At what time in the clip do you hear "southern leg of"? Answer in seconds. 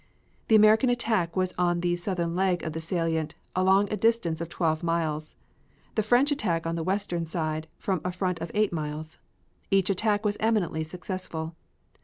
1.95-2.73